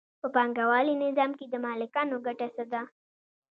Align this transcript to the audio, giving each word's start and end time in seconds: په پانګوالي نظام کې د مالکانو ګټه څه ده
په 0.21 0.27
پانګوالي 0.35 0.93
نظام 1.03 1.31
کې 1.39 1.45
د 1.49 1.55
مالکانو 1.65 2.17
ګټه 2.25 2.47
څه 2.55 2.63
ده 2.71 2.81